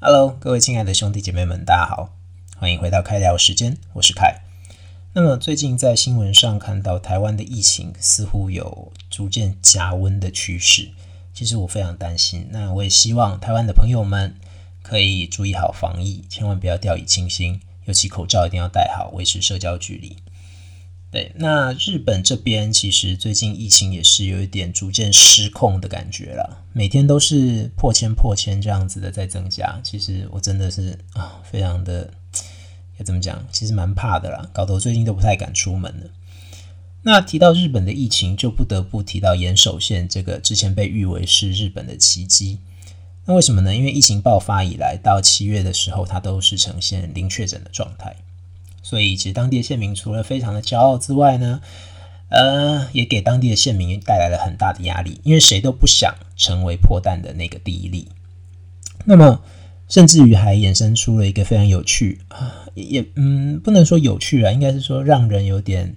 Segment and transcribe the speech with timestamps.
[0.00, 2.14] Hello，各位亲爱的兄弟姐妹们，大家好，
[2.56, 4.42] 欢迎回到开聊时间，我是凯。
[5.12, 10.90] 那么最近在新闻上看到台湾的疫情似乎有逐渐加温的趋势，
[11.34, 12.46] 其实我非常担心。
[12.52, 14.36] 那我也希望台湾的朋友们
[14.82, 20.16] 可以注意好防疫，千万不要掉以轻心，尤其口罩一定要戴好，维持社交距离。
[21.10, 29.80] 对，那日本这边其实最近疫情也是有一点逐渐失控的感觉了，每天都是破千破千这样子的在增加。
[29.82, 32.10] 其实我真的是啊，非常的
[32.98, 33.42] 要怎么讲？
[33.50, 36.10] 其实蛮怕的啦，搞得我最近都不太敢出门了。
[37.02, 42.58] 那提到日本的疫情，就不得不提到岩手县这个之前被誉为是日本的奇迹。
[43.24, 43.74] 那为什么呢？
[43.74, 48.14] 因为疫情爆发以来到七月的时候，它都是呈现零确诊的状态。
[48.88, 51.60] 所以，其实当地的县民除了非常的骄傲之外呢，
[52.30, 58.08] 呃，也给当地的县民带来了很大的压力，因为谁都不想成为破蛋的那个第一例。
[59.04, 59.42] 那么，
[59.90, 65.94] 甚至于还衍生出了一个非常有趣啊，也嗯，不能说有趣啊，应该是说让人有点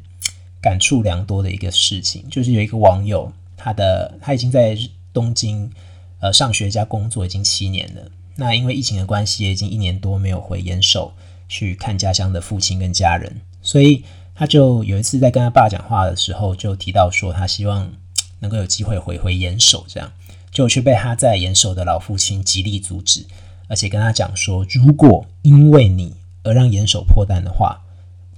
[0.61, 4.77] 感触良多的一个事情，就是有一个网友，他的他已经在
[5.13, 5.71] 东京
[6.19, 8.01] 呃上学加工作已经七年了，
[8.35, 11.13] 那因为疫情的关系，也已经一年多没有回岩手。
[11.51, 17.91] 去看家乡的父亲跟家人，所以他就有一次在跟他爸讲话的时候，就提到说他希望
[18.39, 20.09] 能够有机会回回岩手，这样
[20.49, 23.25] 就却被他在岩手的老父亲极力阻止，
[23.67, 27.81] 而且跟他讲说，如果因为你而让岩手破蛋的话，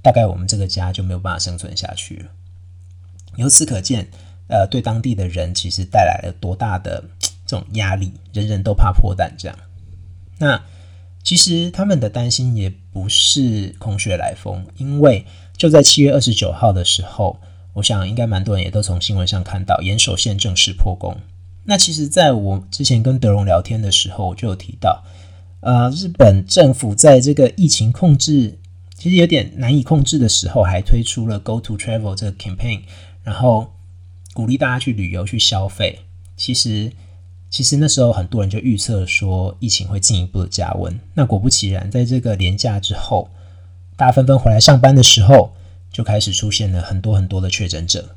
[0.02, 2.26] 大概我们这个家就没有办法生存下去了。
[3.36, 4.08] 由此可见，
[4.48, 7.04] 呃，对当地的人其实带来了多大的
[7.46, 9.56] 这种压力，人人都怕破蛋这样。
[10.38, 10.60] 那。
[11.24, 15.24] 其实他们的担心也不是空穴来风，因为
[15.56, 17.40] 就在七月二十九号的时候，
[17.72, 21.16] 我想应该蛮多人也都从新闻上看到岩手县正式破功。
[21.64, 25.02] 那其实，在我之前跟德荣聊天的时候，我就有提到，
[25.60, 28.58] 呃，日本政府在这个疫情控制
[28.98, 32.82] 其实有点难以控制的时候，还推出了 Go to Travel 这个 campaign，
[33.22, 33.72] 然后
[34.34, 36.00] 鼓励大家去旅游去消费。
[36.36, 36.92] 其实。
[37.54, 40.98] 其实那时候很多人就预测说疫情会进一步的加温。
[41.14, 43.30] 那果不其然，在这个年假之后，
[43.94, 45.52] 大家纷纷回来上班的时候，
[45.88, 48.16] 就开始出现了很多很多的确诊者。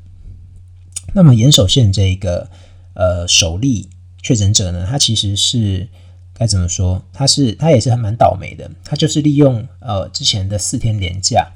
[1.12, 2.50] 那么岩手县这个
[2.94, 3.88] 呃首例
[4.20, 5.86] 确诊者呢，他其实是
[6.34, 7.00] 该怎么说？
[7.12, 8.68] 他是他也是很蛮倒霉的。
[8.84, 11.46] 他就是利用呃之前的四天连假，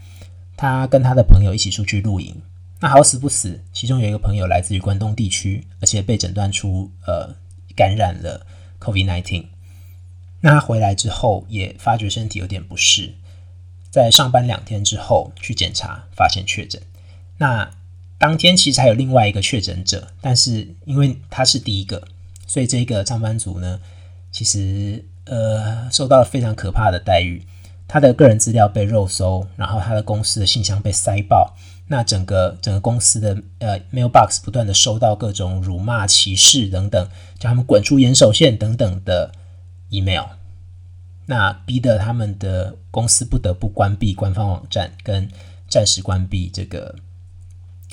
[0.57, 2.33] 他跟他的朋友一起出去露营。
[2.79, 7.35] 那好死不死，其中有一个朋友来自于关东地区，而且被诊断出呃。
[7.75, 8.47] 感染了
[8.81, 9.47] COVID-19，
[10.41, 13.15] 那他回来之后也发觉身体有点不适，
[13.91, 16.83] 在上班两天之后去检查，发现确诊。
[17.39, 17.71] 那
[18.19, 22.07] 当天其实还有另外一个确诊者，但是因为他是第一个，
[22.47, 23.81] 所以这个上班族呢，
[24.31, 27.43] 其实呃受到了非常可怕的待遇。
[27.93, 31.55] 他的个人资料被肉搜，然后他的公司的信箱被塞爆。
[31.89, 37.07] 那整个整个公司的呃 mailbox 不断的收到各种辱骂、歧视等等，
[37.39, 39.31] 叫他们滚出岩手县等等的
[39.91, 40.25] email，
[41.27, 45.29] 那逼得他们的公司不得不关闭官方网站，跟
[45.69, 46.95] 暂时关闭这个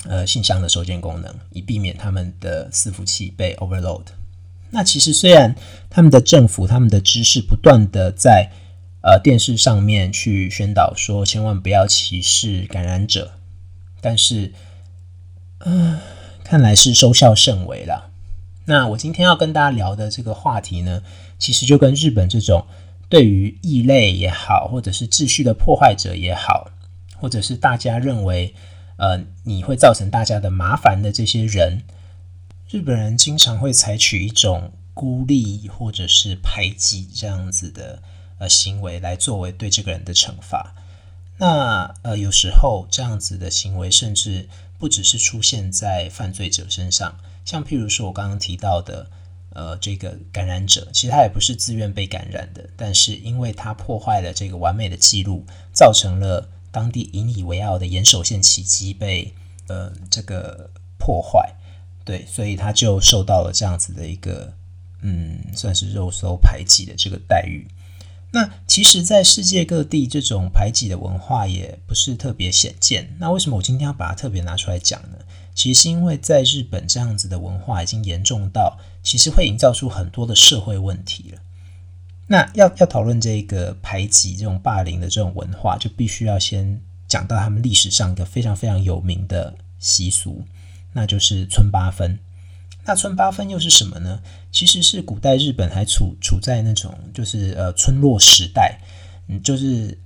[0.06, 4.04] 呃信箱的收件功能，以避免他们的伺服器被 overload。
[4.70, 5.54] 那其实虽然
[5.90, 8.50] 他们的政府、他们的知识不断的在
[9.02, 13.32] 呃电视上面去宣导说，千万不要歧视感染者。
[14.00, 14.52] 但是，
[15.58, 15.98] 嗯，
[16.42, 18.10] 看来是收效甚微了。
[18.66, 21.02] 那我今天要跟大家聊的这个话题呢，
[21.38, 22.66] 其实就跟日本这种
[23.08, 26.70] 对于异类也好，或者是秩序的破坏者也好，
[27.16, 28.54] 或者是大家认为
[28.96, 31.82] 呃你会造成大家的麻烦的这些人，
[32.70, 38.02] 日本人经常会采取一种孤立或者是排挤这样子的
[38.40, 40.74] 呃行为来作为对这个人的惩罚。
[41.38, 49.08] 那呃，有时候这样子的行为，甚至不只是出现在犯罪者身上，像譬如说我刚刚提到的，
[49.54, 59.32] 呃，这个感染者，其实他也不是自愿被感染的，但是因为他破坏了这个完美的记录，造成了当地引以为傲的岩手县奇迹被
[59.68, 61.54] 呃这个破坏，
[62.04, 64.52] 对，所以他就受到了这样子的一个
[65.00, 67.66] 嗯，算是肉搜排挤的这个待遇。
[68.32, 73.16] 那其实，在世界各地，这种排挤的文化也不是特别显见。
[73.18, 75.18] 那为什么我今天要把它特别拿出来讲呢？
[75.52, 81.38] 其实是因为在日本这样子的文化已经严重到，其实会营造出很多的社会问题了。
[82.28, 90.44] 那要要讨论这个排挤、这种霸凌的这种文化，就必须要先讲到他们历史上一个非常非常有名的习俗，
[90.92, 92.16] 那就是村八分。
[92.84, 94.20] 那村八分又是什么呢？
[94.50, 98.80] 其实是古代日本还处处在那种就是呃村落时代，
[99.28, 99.96] 嗯，就是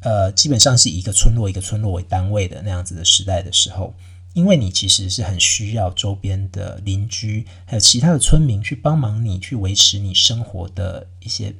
[0.00, 3.94] 呃基本上是一个村落一个村落为单位的那样子的时代的时候，
[4.34, 11.54] 因为你其实是很需要周边的邻居还有其他的村民去帮忙你去维持你生活的一些，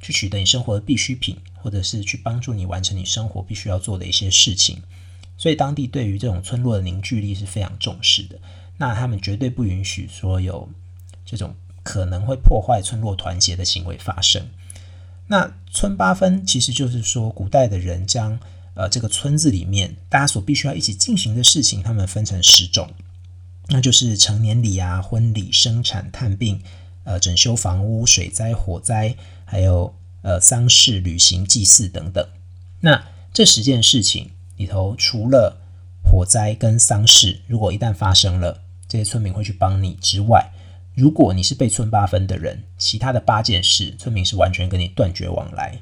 [0.00, 4.82] 去取得你生活的必需品，或者是去帮助你完成你生活必须要做的一些事情，
[5.36, 8.38] 所以当地对于这种村落的凝聚力是非常重视的。
[8.80, 10.66] 那他们绝对不允许说有
[11.26, 14.48] 这种可能会破坏村落团结的行为发生。
[15.26, 18.40] 那村八分其实就是说，古代的人将
[18.72, 22.88] 呃这个村子里面大家所必须要一起进行的事情，他们分成十种，
[23.68, 26.62] 那就是成年礼啊、婚礼、生产、探病、
[27.04, 32.26] 呃整修房屋、水灾、火灾，还有呃丧事、旅行、祭祀等等。
[32.80, 33.04] 那
[33.34, 35.58] 这十件事情里头，除了
[36.02, 40.50] 火灾跟丧事，如果一旦发生了，这些村民会去帮你之外，
[40.96, 45.78] 如果你是被村八分的人，其他的八件事，村民是完全跟你断绝往来。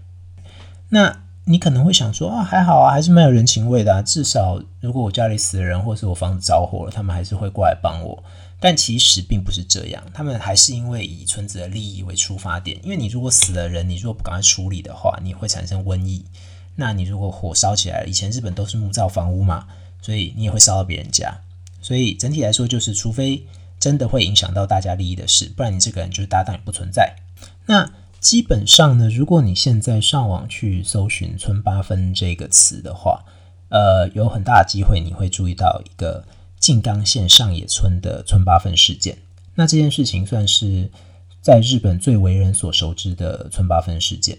[0.91, 4.03] 那你可能会想说啊，还好啊，还是蛮有人情味的啊。
[4.03, 8.23] 至少如果我家里死了人，或是我房子着火了，他们还是会过来帮我。
[8.61, 12.79] 但其实并不是这样，他们还是因为以村子的利益为出发点。
[12.85, 16.27] 因为你如果死了人，你如果不赶快处理的话，你会产生瘟疫。
[16.77, 19.67] 那你如果火烧起来了，以前日本都是木造房屋嘛，
[20.03, 21.33] 所以你也会烧到别人家。
[21.89, 23.43] 所以整体来说，就是除非
[23.81, 27.17] 真的会影响到大家利益的事，不然你这个人就是搭档也不存在。
[27.65, 27.91] 那
[28.21, 33.25] 基本上呢，如果你现在上网去搜寻“村八分”这个词的话，
[33.71, 36.27] 呃，有很大的机会你会注意到一个
[36.61, 39.17] 静冈县上野村的村八分事件。
[39.55, 40.91] 那这件事情算是
[41.41, 44.37] 在日本最为人所熟知的村八分事件。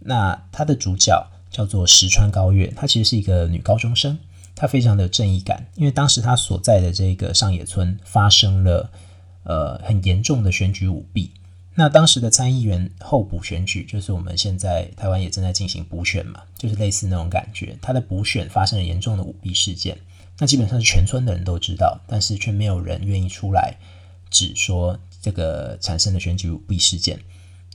[0.00, 4.18] 那它的主角叫做石川高月，她其实是一个女高中生。
[4.54, 8.90] 他非常的正义感，因为当时他所在的这个上野村发生了
[9.42, 11.30] 呃很严重的选举舞弊。
[11.76, 17.76] 那当时的参议员候补选举，就是我们现在台湾也正在进行补选嘛，就是类似那种感觉。
[17.82, 19.98] 他的补选发生了严重的舞弊事件，
[20.38, 23.74] 那基本上是全村的人都知道，但是却没有人愿意出来
[24.30, 27.18] 指说这个产生的选举舞弊事件。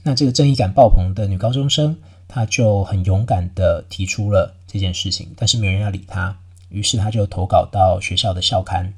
[0.02, 1.94] 那这个正义感爆棚的女高中生，
[2.26, 6.38] 她就很勇敢的提出了这件事情，但是没有人要理她。
[6.70, 8.94] 于是他就投稿到学校的校刊，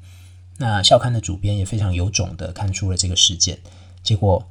[0.57, 3.59] 那校刊的主编也非常有种的看出了这个事件，
[4.01, 4.47] 结果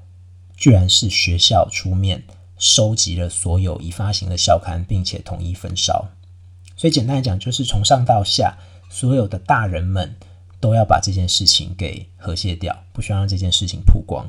[0.56, 2.24] 居然是学校出面
[2.58, 6.08] 收集了所有已发行的校刊，并且统一焚烧。
[6.76, 8.56] 所以简单来讲，就是从上到下，
[8.90, 10.16] 所有的大人们
[10.58, 14.28] 都要把这件事情给和谐掉，不需要让这件事情曝光。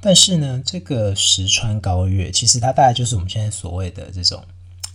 [0.00, 4.42] 但是呢，这个石川高月其实他大概就是我们现在所谓的这种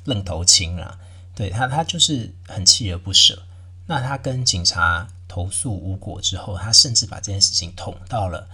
[0.06, 0.98] 愣头青啊。
[1.36, 3.44] 对他，他就是很锲而不舍。
[3.88, 8.48] 那他跟警察投诉无果之后，他甚至把这件事情捅到了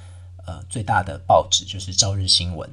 [0.48, 2.70] 呃最大的报纸，就是《朝日新闻》。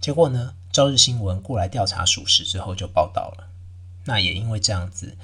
[0.00, 3.48] 结果呢，《朝日新闻》过来调查属实之后就报道了。
[4.04, 5.14] 那也因为这样子，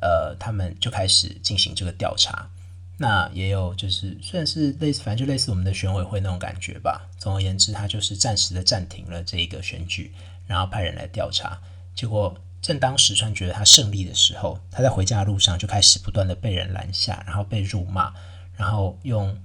[0.00, 2.50] 呃，他们就开始进行这个调查。
[2.96, 7.06] 那也有就是虽然是类似，反正就类似我们的选委会那种感觉吧。
[7.18, 10.12] 总而言之，他就是暂时的暂停了这一个选举，
[10.46, 11.60] 然后派人来调查。
[11.94, 12.34] 结果。
[12.64, 18.10] 正当石川觉得他胜利的时候，他在回家的路上就开始不断的被人拦下，然后被辱骂，
[18.56, 19.36] 然后用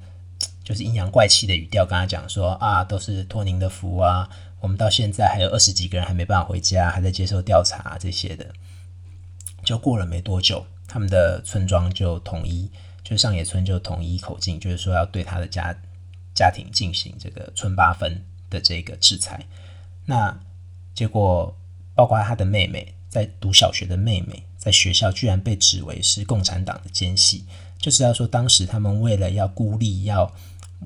[0.64, 4.30] 就是阴阳怪气的语调跟他讲说啊，都是托您的福啊，
[4.62, 8.54] 我们到现在还有二十几个人还没办法回家，还在接受调查这些的。
[9.66, 12.72] 就过了没多久，他们的村庄就统一，
[13.04, 15.76] 就上野村就统一口径，就是说要对他的家
[16.34, 19.46] 家庭进行这个村八分的这个制裁。
[20.06, 20.40] 那
[20.96, 21.54] 结果
[21.94, 22.96] 包括他的妹妹。
[23.10, 27.44] 在读小学的妹妹，在学校居然被指为是共产党的奸细，
[27.80, 30.32] 就知道说当时他们为了要孤立，要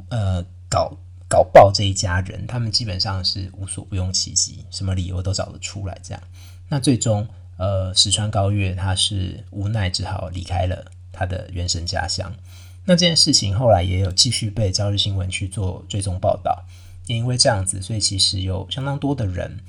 [0.09, 5.99] 呃搞搞爆这一家人，他们基本上是无所不用其极，什么理由都找得出来。
[6.01, 6.23] 这样，
[6.69, 7.27] 那最终
[7.57, 12.33] 呃石川高月他是无奈只好离开了他的原生家乡。
[12.85, 16.63] 那这件事情后来也有继续被朝日新闻去做追踪报道，
[17.07, 19.59] 也因为这样子，所以其实有相当多的人。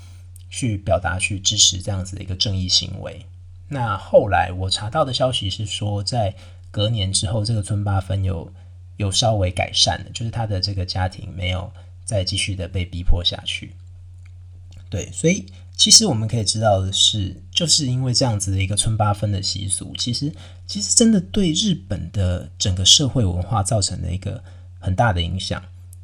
[0.57, 3.27] 去表达、去支持这样子的一个正义行为。
[3.67, 6.33] 那后来我查到的消息是说，在
[6.71, 8.53] 隔年之后，这个村八分有
[8.99, 11.73] 有稍微改善了，就是他的这个家庭没有
[12.05, 13.75] 再继续的被逼迫下去。
[14.89, 15.45] 对，所以
[15.77, 20.33] 其实我们可以知道的是，就是因为这样子的一个村八分的习俗，其实
[20.69, 24.41] 其实真的对日本的整个社会文化造成了一个
[24.79, 25.61] 很大的影响，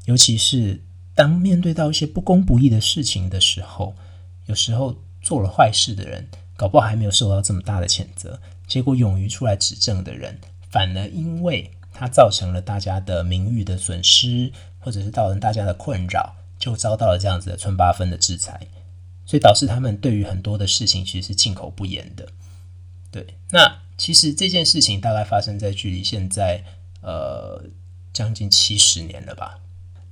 [0.07, 0.83] 尤其是
[1.15, 3.95] 当面对到一些不公不义的事情的时候。
[4.51, 10.41] 有时候做了坏事的人，搞不好还没有受到这么大的谴责，结果勇于出来指证的人，
[10.73, 18.67] 反而因为他造成了大家的名誉的损失，或者是造成大家的困扰，就遭到了这样子的村八分的制裁，
[19.25, 22.27] 所以导致他们对于很多的事情其实是进口不言的。
[23.13, 26.65] 对，那其实这件事情大概发生在距离现在
[27.03, 27.63] 呃
[28.13, 29.61] 将近七十年了吧。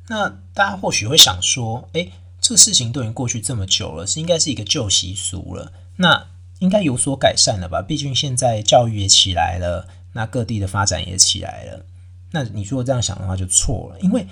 [0.06, 2.12] 那大家或许会想说，诶，
[2.48, 6.28] 这个事情都已经过去这么久了，是应该是一个旧习俗了，那
[6.60, 7.82] 应该有所改善了吧？
[7.82, 11.84] 毕竟现在教育也起来了，那各地的发展也起来了。
[12.30, 14.00] 那你如果这样想的话，就错了。
[14.00, 14.26] 因为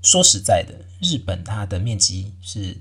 [0.00, 2.80] 说实在的，日本它的面积是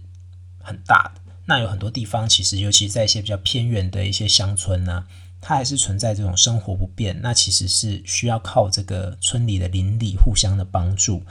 [0.62, 5.08] 很大的，那有很多地方其实，尤其在一些比较偏远的一些乡村呢。
[5.42, 11.24] 它还是存在这种生活不便，那其实是需要靠这个村里的邻里互相的帮助，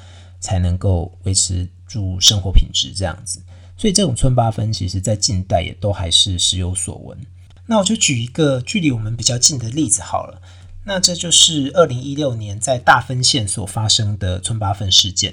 [0.45, 3.43] 才能够维持住生活品质这样子。
[3.79, 7.19] 所以这种村八分，其实在近代也都还是时有所闻。
[7.65, 10.43] 那我就举一个距离我们比较近的例子好了。
[10.85, 15.33] 那这就是二零一六年在大分县所发生的村八分事件。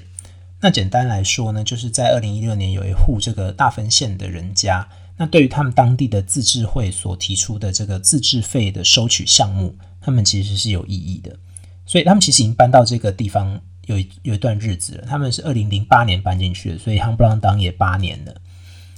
[0.62, 4.88] 那简单来说呢，就是在二零一六年有一户这个大分县的人家。
[5.18, 11.38] 那对于他们当地的自治会所提出的这个自治费的收取项目，他们其实是有异议的，
[11.86, 15.06] 所以他们其实已经搬到这个地方有有一段日子了。
[15.08, 18.36] 他们是二零零八年搬进去的，所以夯不啷当也八年了。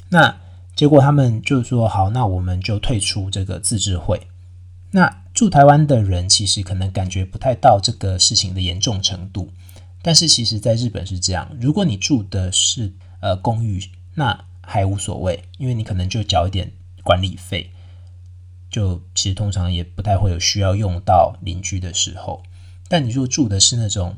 [0.10, 0.38] 那
[0.76, 4.28] 结果他们就说好，那我们就退出这个自治会。
[4.92, 9.52] 那住台湾的人其实可能感觉不太到这个事情的严重程度，
[10.02, 16.72] 但是其实在日本是这样，如果你住的是呃公寓，那还无所谓，因为你可能就缴一点
[17.04, 17.72] 管理费，
[18.70, 22.44] 就其实通常也不太会有需要用到邻居的时候。
[22.88, 24.16] 但你如果住的是那种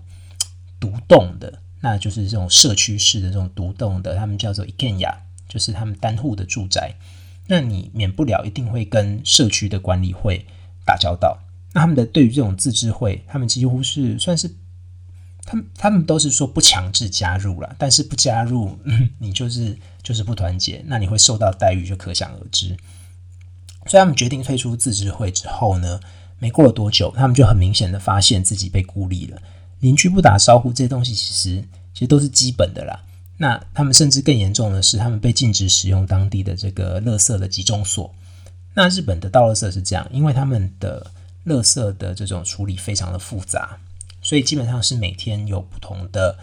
[0.79, 5.15] 独栋的，那就是这种社区式的这种独栋的，他们叫做一间雅，
[5.47, 6.95] 就是他们单户的住宅，
[7.47, 10.45] 那你免不了一定会跟社区的管理会
[10.85, 11.39] 打交道。
[11.73, 14.55] 那他们的对于这种自治会，他们几乎是算是。
[15.47, 18.79] 他们他们都是说不强制加入了，但是不加入，
[19.19, 22.69] 你就是就是不团结，那你会受到待遇就可想而知。
[23.85, 25.99] 所以他们决定退出自治会之后呢，
[26.39, 29.39] 没过了多久，他们就很明显的发现自己被孤立了。
[29.79, 31.63] 邻居不打招呼，这些东西其实
[31.93, 32.99] 其实都是基本的啦。
[33.37, 38.13] 那他们甚至更严重的是，他们被禁止使用当地的这个垃圾的集中所。
[38.73, 41.05] 那日本的倒垃圾是这样，因为他们的
[41.45, 43.77] 垃圾的这种处理非常的复杂。
[44.21, 46.35] 所以基本上是每天有不同的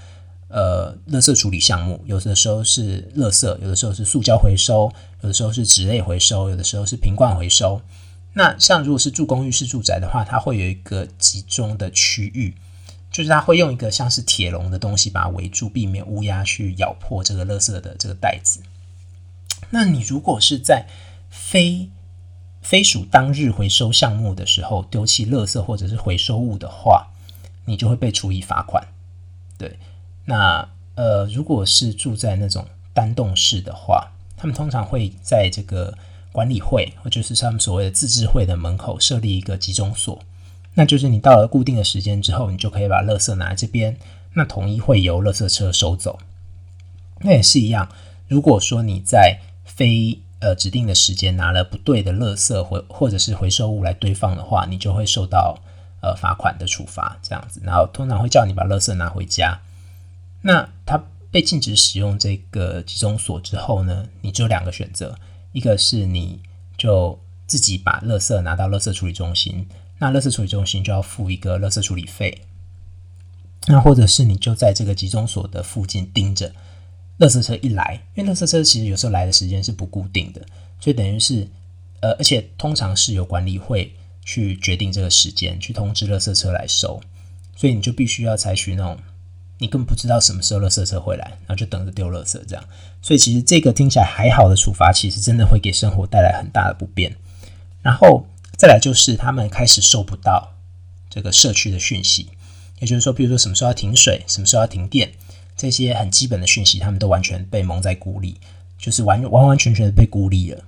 [0.49, 7.81] 呃垃圾处理项目，有的时候是垃圾，有的时候是塑胶回收，有的时候是纸类回收，有的时候是瓶罐回收。
[8.35, 12.55] 那像如果是住公寓式住宅的话，它会有一个集中的区域，
[13.13, 18.63] 就是它会用一个像是铁笼的东西把它围住，避免乌鸦去咬破这个垃圾的这个袋子。
[19.71, 20.87] 那你如果是在
[21.31, 21.91] 非
[22.61, 27.09] 非属当日回收项目的时候丢弃垃圾或者是回收物的话，
[27.67, 28.83] 你就会被处以罚款，
[29.59, 29.79] 对。
[30.25, 35.97] 那呃，如果是住在那种单栋式的话，他们通常会在这个
[36.31, 40.23] 管理会，或者是他们所谓的自治会的门口设立一个集中所。
[40.75, 43.97] 那就是你到了固定的时间之后，你就可以把垃圾拿来这边，
[44.35, 46.19] 那统一会由垃圾车收走。
[47.21, 47.89] 那也是一样，
[48.29, 55.59] 如果说你在非呃指定的时间拿了不对的垃圾或或者是回收物来堆放的话，你就会受到。
[56.05, 59.61] 呃，罚款的处罚这样子，然后通常会叫你把垃圾拿回家。
[60.41, 61.01] 那他
[61.31, 65.17] 被禁止使用这个集中所之后呢，你只有两个选择：
[65.53, 66.41] 一个是你
[66.77, 69.69] 就自己把垃圾拿到垃圾处理中心，
[70.03, 72.31] 那垃圾处理中心就要付一个垃圾处理费；
[73.69, 76.53] 那或者是你就在这个集中所的附近盯着
[77.19, 80.43] 垃圾车一来，因为垃圾车其实有时候来的时间是不固定的，
[80.79, 81.49] 所以等于是
[82.01, 83.95] 呃，而且通常是由管理会。
[84.25, 87.03] 去决定这个时间，去通知垃圾车来收，
[87.57, 88.97] 所以你就必须要采取那种
[89.59, 92.65] 你根本不知道什么时候垃圾车会来，然后就等着丢垃圾这样。
[93.03, 97.13] 所以其实这个听起来还好的处罚，其实真的会给生活带来很大的不便。
[97.83, 98.25] 然后
[98.63, 100.55] 再来就是他们开始收不到
[101.11, 102.29] 这个社区的讯息，
[102.79, 105.11] 也就是说，比如说什么时候要停水，什么时候要停电，
[105.57, 108.37] 这些很基本的讯息，他们都完全被蒙在鼓里，
[108.79, 110.63] 就是完完完全全的被孤立了。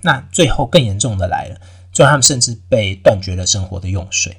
[0.00, 1.60] 那最后更严重的来了。
[1.92, 4.34] 所以他们甚至被断绝了生活的用水，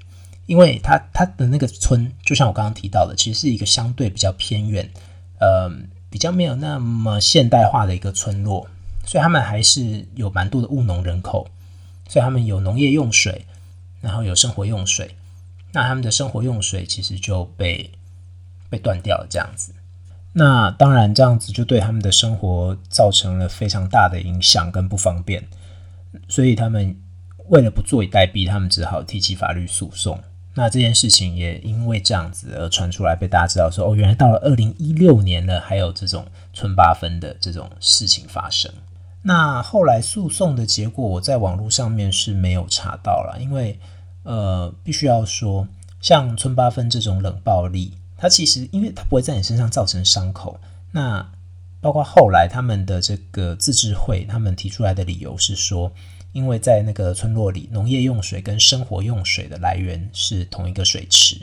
[0.47, 4.89] 因为他他的那个村，就像我刚刚提到的，其实是一个相对比较偏远，
[5.39, 5.71] 呃，
[6.09, 8.67] 比较没有那么现代化的一个村落，
[9.05, 11.47] 所以他们还是有蛮多的务农人口，
[12.07, 13.45] 所以他们有农业用水，
[14.01, 15.15] 然后有生活用水，
[15.73, 17.91] 那他们的生活用水其实就被
[18.69, 19.73] 被断掉了这样子，
[20.33, 25.47] 那当然这样子就对他们的生活造成了非常大的影响跟不方便，
[26.27, 26.95] 所以他们。
[27.49, 30.21] 为了不坐以待毙，他们只好提起法律诉讼。
[30.55, 38.69] 那这件事情也因为这样子而传出来，被大家知道说，哦，原来到了二零一六年了，还有这种村八分的这种事情发生。
[39.27, 43.77] 那后来诉讼的结果，我在网络上面是没有查到了，因为
[44.23, 45.67] 呃，必须要说，
[45.99, 50.57] 像村八分这种冷暴力，它其实因为它不会在你身上造成伤口。
[50.91, 51.29] 那
[51.81, 55.91] 包括后来他们的这个自治会，他们提出来的理由是说。
[56.33, 61.35] 因为在那个村落里，农业用水跟生活用水的来源是同一个水池，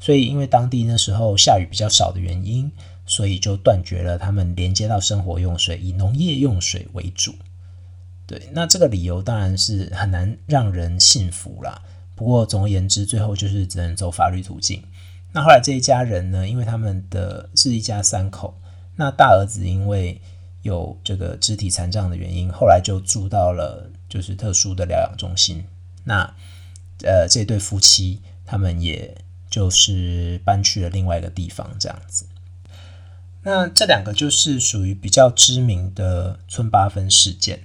[0.00, 2.68] 所以因为当地那时候下雨比较少的原因，
[3.12, 7.34] 所以就断绝了他们连接到生活用水，以农业用水为主。
[8.26, 11.82] 对，那这个理由当然是很难让人信服啦。
[12.16, 14.82] 不过总而言之，最后就是只能走法律途径。
[15.32, 18.58] 那后来这一家人呢，因为他们的是一家三口，
[18.96, 20.18] 那大儿子因为
[20.62, 23.90] 有这个肢体残障的原因，后来就住到了。
[24.12, 25.64] 就是特殊的疗养中心，
[26.04, 26.22] 那
[27.02, 29.16] 呃这对夫妻他们也
[29.48, 32.26] 就是搬去了另外一个地方，这样子。
[33.42, 37.60] 那这两个就是属于比较知名的村八分事件。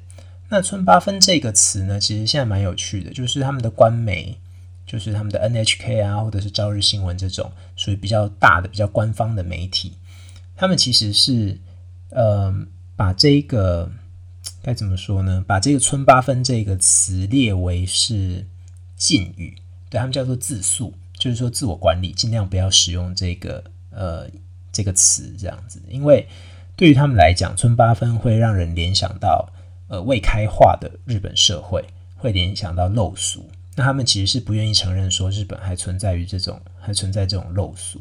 [0.49, 4.37] 那村八分这个词呢，其实现在蛮有趣的，就是他们的官媒，
[4.85, 9.93] 就是他们的 NHK 啊，或者是朝日新闻这种属于比较大的、比较官方的媒体，
[10.55, 11.57] 他们其实是
[12.09, 12.53] 呃
[12.95, 13.91] 把这个。
[14.63, 15.41] 该怎么说呢？
[15.47, 18.45] 把这个“村八分”这个词列为是
[18.97, 19.55] 禁语，
[19.89, 24.27] 对他们叫做自诉，就是说自我管理，尽量不要使用这个呃
[24.77, 25.81] 这个词这样子。
[25.87, 26.27] 因为
[26.75, 29.49] 对于他们来讲，“村八分”会让人联想到
[29.87, 31.83] 呃未开化的日本社会，
[32.15, 33.49] 会联想到陋俗。
[33.75, 37.99] 那他们其实是不愿意承认说日本还存在于这种还存在这种陋俗，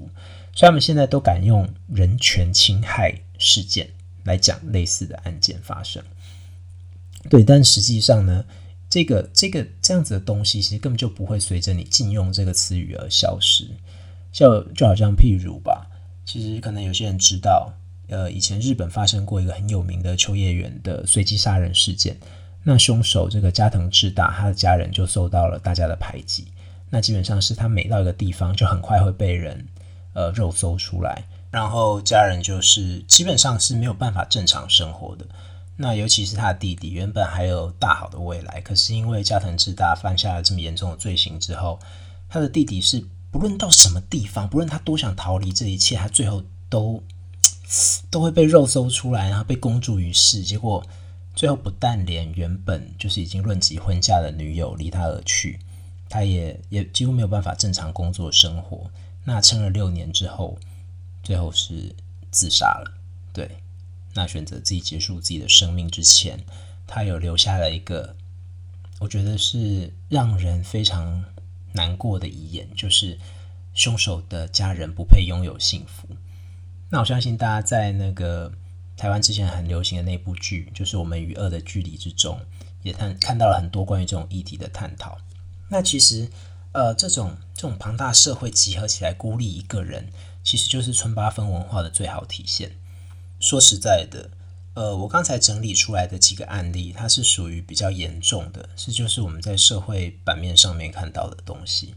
[0.53, 3.89] 所以他们现在都敢用人权侵害事件
[4.25, 6.03] 来讲类似的案件发生。
[7.31, 8.45] 对，但实际上呢，
[8.89, 13.69] 这个这个这样子的东西，其实根本就不会随着你禁用这个词语而消失。
[14.33, 15.87] 就就好像譬如吧，
[16.27, 17.73] 其实可能有些人知道，
[18.09, 22.17] 呃，以前日本发生过一个很有名的秋叶原的随机杀人事件。
[22.65, 26.49] 那凶手这个加藤智大，他的家人就受到了大家的排挤。
[26.91, 29.65] 那基本上是他每到一个地方，就很快会被人
[30.15, 35.25] 呃肉搜出来，然后家人就是基本上是没有办法正常生活的。
[35.77, 41.79] 那尤其是他的弟弟，原本还有大好的未来，可是因为加藤智大犯下了这么严重的罪行之后，
[42.29, 43.05] 他的弟弟是
[43.37, 47.03] 不论到什么地方，不论他多想逃离这一切，他最后都
[48.11, 50.43] 都会被肉搜出来，然后被公诸于世。
[50.43, 50.83] 结果
[51.35, 55.59] 最后不但连原本就是已经论及婚嫁的女友离他而去，
[56.09, 58.91] 他也也几乎没有办法正常工作生活。
[59.25, 60.59] 那撑了六年之后，
[61.23, 61.95] 最后是
[62.31, 62.91] 自杀了。
[63.35, 63.59] 对。
[64.15, 66.43] 那选择自己结束自己的生命之前，
[66.87, 68.17] 他有留下了一个，
[68.99, 71.23] 我觉得是让人非常
[71.77, 73.17] 难过的遗言，就是
[73.73, 76.09] 凶手的家人不配拥有幸福。
[76.91, 78.53] 那我相信大家在那个
[78.97, 82.41] 台湾之前很流行的那部剧，就是《我们与恶的距离》之中，
[82.83, 85.19] 也看看到了很多关于这种议题的探讨。
[85.69, 86.29] 那其实，
[86.73, 90.11] 呃，这种这种庞大社会集合起来孤立一个人，
[90.43, 92.79] 其实就是村八分文化的最好体现。
[93.39, 94.31] 说实在的，
[94.77, 101.95] 呃，我刚才整理出来的几个案例，它是属于比较严重的，是就是我们在社会版面上面看到的东西。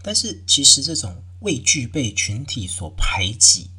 [0.00, 3.70] 但是其实这种畏惧被群体所排挤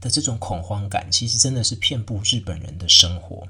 [0.00, 3.46] 的这种恐慌感，其实真的是遍布日本人的生活。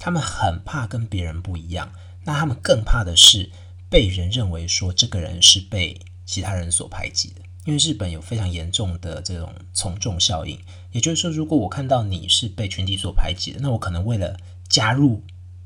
[0.00, 1.92] 他们很怕跟别人不一样，
[2.24, 3.52] 那他们更怕的是
[3.88, 7.42] 被人认为说这个人是被其他人所排挤的。
[7.64, 10.58] 因为日本有非常严重的这种从众效应，
[10.90, 14.36] 也就是说，如果我看到你是被群体所排挤的，那我可能为了
[14.68, 15.22] 加入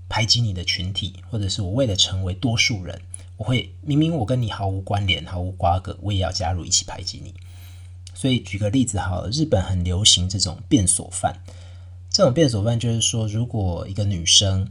[0.09, 3.01] 排挤你的群体，或者是我为了成为多数人，
[3.39, 7.33] 我会明明我跟你毫无关联、毫无瓜葛，我也要加入一起排挤你。
[8.13, 11.41] 所以举个例子好了，日本很流行这种变锁犯，
[12.11, 14.71] 这种变锁犯就是说，如果一个女生，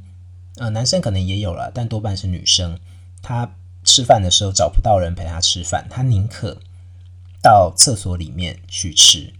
[0.57, 2.79] 呃，男生可能也有了，但多半是女生，
[3.21, 6.59] 她吃饭的时候找不到人陪她吃饭，她宁可。
[7.45, 9.31] 到厕所里面去吃，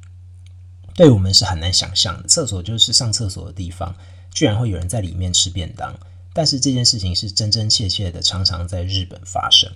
[0.94, 2.28] 对我们是很难想象的。
[2.28, 3.96] 厕所就是上厕所的地方，
[4.32, 5.92] 居然会有人在里面吃便当。
[6.32, 9.72] 但是这件事情是真真切切的，常常在日本发生。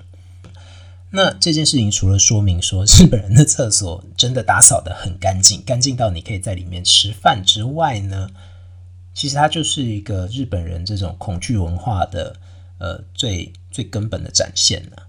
[1.09, 8.29] 那这件事情除了说明说日本人的厕所真的打扫的很干净，干净到你可以在里面吃饭之外呢，
[9.15, 12.35] 其实它就是一个日本人这种恐惧文化的
[12.77, 15.07] 呃最最根本的展现了。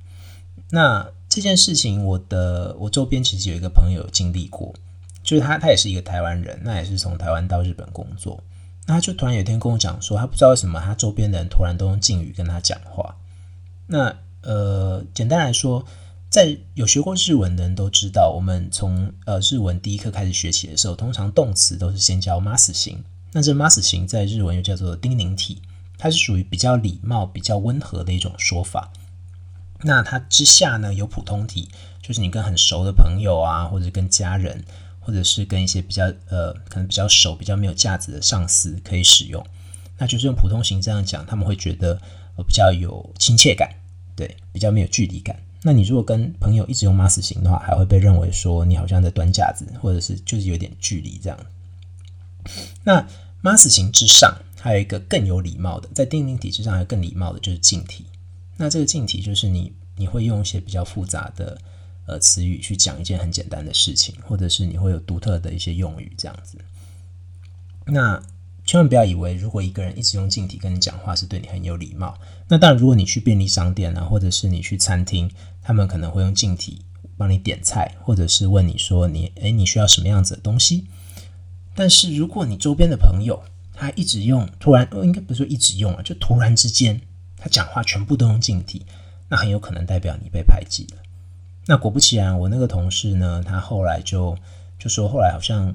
[0.70, 1.12] 那。
[1.30, 4.74] 这件事情，我的我周边其实有一个朋友经历过，
[5.22, 8.42] 就是他，他也是一个台湾人，那也是从台湾到日本工作，
[8.88, 13.16] 那他就突然有一天跟我讲说，他不知道为什么他周边的人突然都用敬语跟他讲话。
[13.86, 14.12] 那
[14.42, 15.84] 呃，简单来说，
[16.28, 23.04] 在有学过日文的人都知道，我们从呃日文第一课开始学起的时候，通常动词都是先教 mas 型。
[23.32, 25.62] 那这 mas 型在日文又叫做丁宁体，
[25.96, 28.90] 它是属于比较礼貌、比较温和的一种说法。
[29.82, 31.68] 那它之下呢有普通体，
[32.02, 34.64] 就是你跟很熟的朋友啊，或者跟家人，
[34.98, 39.44] 或者是跟一些比较呃可能比较熟、比较没有架子的上司可以使用。
[39.98, 42.00] 那就是用普通型这样讲，他们会觉得
[42.36, 43.70] 呃比较有亲切感，
[44.16, 45.36] 对，比较没有距离感。
[45.62, 51.38] 那你如果跟朋友一直用 mas 型的话，还会被认为说你好像在端架子，或者是就是有点距离这样。
[52.82, 53.06] 那
[53.42, 58.06] mas 型之上还有一个更有礼貌的，在定定体之上还有更礼貌的，就是敬体。
[58.60, 61.58] 那这个敬体就是你你会用一些比较复杂的
[62.06, 66.58] 呃词语去讲一件很简单的事情，或者是你会有独特的一些用语这样子。
[67.86, 68.22] 那
[68.66, 72.18] 千万不要以为，如果一个人一直用敬体跟你讲话，是对你很有礼貌。
[72.48, 75.30] 那当然，如果你去便利商店啊，或者是你去餐厅，
[75.62, 76.82] 他们可能会用敬体
[77.16, 80.86] 帮你点菜，或者是问你说你诶你需要什么样子的东西。
[81.74, 83.42] 但是如果你周边的朋友
[83.72, 87.00] 他一直用，突然应该不是说一直用啊，就突然之间
[87.40, 88.86] 他讲话全部都用敬体，
[89.28, 91.02] 那很有可能代表你被排挤了。
[91.66, 94.36] 那果不其然，我那个同事呢，他后来就
[94.78, 95.74] 就说，后来好像。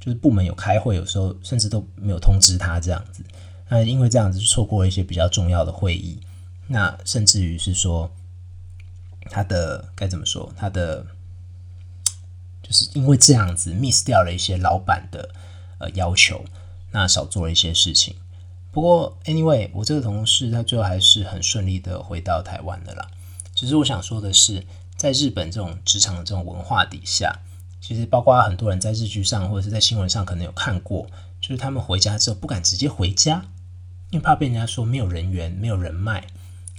[0.00, 3.24] 就是部门有开会，有时候甚至都没有通知他这样子，
[3.68, 6.20] 那因为这样子就错过了一些比较重要的会议，
[6.68, 8.08] 那甚至于是说
[9.28, 11.04] 他的该怎么说，他的
[12.62, 15.28] 就是因为这样子 miss 掉了一些老板的
[15.78, 16.44] 呃要求，
[16.92, 18.14] 那少做了一些事情。
[18.78, 23.10] 不过 anyway，我这个同事他最后还是很顺利的回到台湾的啦。
[23.52, 24.64] 只是我想说的是，
[24.96, 27.36] 在日本这种职场的这种文化底下。
[27.80, 31.08] 其实，包括很多人在日剧上或者是在新闻上可能有看过，
[31.40, 33.46] 就是他们回家之后不敢直接回家，
[34.10, 36.28] 因为怕被人家说没有人缘、没有人脉。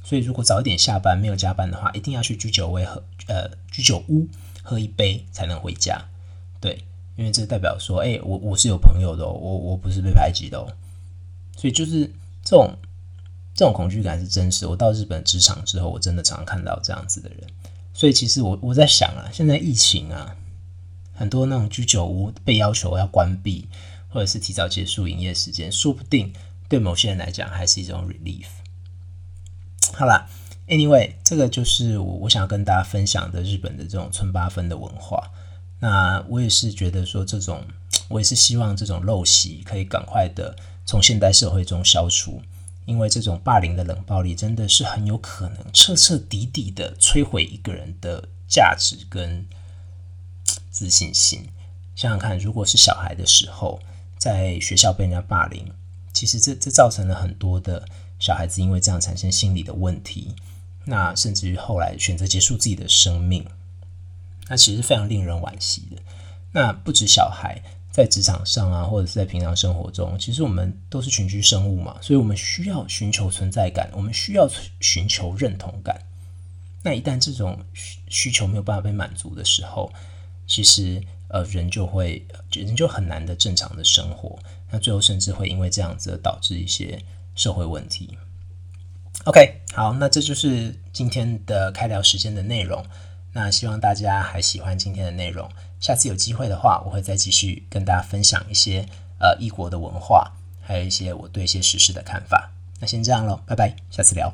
[0.05, 4.25] 所以，如果早一点下班没有加班的话，一定要去居酒屋喝呃居酒屋
[4.63, 6.01] 喝一杯才能回家。
[6.61, 6.81] 对，
[7.17, 10.57] 因为这代表说，哎，我我是有朋友的，我我不是被排挤的。
[10.57, 10.65] 哦。
[11.59, 12.05] 所以，就是
[12.43, 12.73] 这种
[13.53, 14.65] 这种恐惧感是真实。
[14.65, 17.39] 我到日本职场之后，我真的常看到这样子的人。
[17.93, 20.35] 所以，其实我我在想啊，现在疫情啊。
[21.13, 23.67] 很多那种居酒屋被要求要关闭，
[24.07, 26.31] 或者是提早结束营业时间，说不定
[26.69, 28.45] 对某些人来讲还是一种 relief。
[29.91, 30.29] 好啦
[30.67, 35.29] a n y w a y 这个就是我我想要跟大家分享的日本的这种村八分的文化。
[35.81, 37.65] 那我也是觉得说，这种
[38.07, 40.55] 我也是希望这种陋习可以赶快的
[40.89, 42.41] 从现代社会中消除，
[42.87, 49.45] 因为这种霸凌的冷暴力真的是很有可能彻彻底底的摧毁一个人的价值跟。
[50.71, 51.47] 自信心，
[51.95, 53.79] 想想看，如果是小孩的时候，
[54.17, 55.71] 在学校被人家霸凌，
[56.13, 57.85] 其实这这造成了很多的
[58.17, 60.33] 小孩子因为这样产生心理的问题，
[60.85, 63.45] 那甚至于后来选择结束自己的生命，
[64.47, 66.01] 那其实非常令人惋惜的。
[66.53, 74.47] 那不止小孩在职场上啊，或者是在平常生活中，其实我们都是群居生物嘛，所以我们需要寻求存在感，我们需要
[74.79, 75.99] 寻求认同感。
[76.83, 77.59] 那一旦这种
[78.07, 79.91] 需求没有办法被满足的时候，
[80.47, 84.39] 其实，呃，人就会，人就很难的正常的生活，
[84.71, 86.97] 那最后甚至会因为这样子导致一些
[87.35, 88.17] 社会问题。
[89.25, 92.85] OK，好，那这就是今天的开聊时间的内容。
[93.33, 95.47] 那希望大家还喜欢今天的内容，
[95.79, 98.85] 下次有机会的话，我会再继续跟大家分享一些
[99.19, 102.51] 呃异国的文化，还有一些我对一些时事的看法。
[102.79, 104.31] 那先这样喽，拜拜，下次聊。